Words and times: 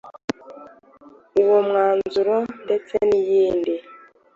Uwo 1.41 1.57
mwanzuro 1.67 2.35
ndetse 2.63 2.95
n 3.07 3.09
iyindi 3.19 3.73